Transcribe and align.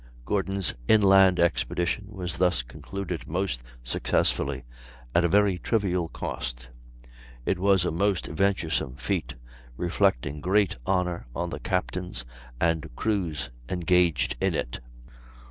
Gordon's 0.25 0.73
inland 0.87 1.39
expedition 1.39 2.05
was 2.09 2.39
thus 2.39 2.63
concluded 2.63 3.27
most 3.27 3.61
successfully, 3.83 4.63
at 5.13 5.23
a 5.23 5.27
very 5.27 5.59
trivial 5.59 6.07
cost; 6.07 6.69
it 7.45 7.59
was 7.59 7.85
a 7.85 7.91
most 7.91 8.25
venturesome 8.25 8.95
feat, 8.95 9.35
reflecting 9.77 10.41
great 10.41 10.75
honor 10.87 11.27
on 11.35 11.51
the 11.51 11.59
captains 11.59 12.25
and 12.59 12.89
crews 12.95 13.51
engaged 13.69 14.35
in 14.41 14.55
it. 14.55 14.79